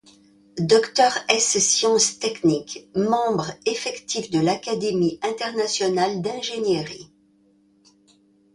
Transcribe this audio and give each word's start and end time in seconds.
Docteur 0.57 1.15
es-sciences 1.29 2.17
techniques, 2.17 2.89
membre 2.95 3.51
effectif 3.67 4.31
de 4.31 4.39
l'Académie 4.39 5.19
internationale 5.21 6.23
d'ingénierie. 6.23 7.11